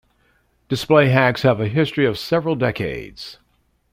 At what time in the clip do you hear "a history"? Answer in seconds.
1.61-2.07